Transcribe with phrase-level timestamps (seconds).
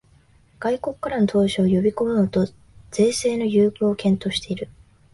[0.59, 2.47] 外国からの投資を呼びこもうと
[2.89, 4.67] 税制の優遇を検討している